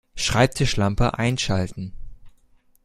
[0.15, 1.93] Schreibtischlampe einschalten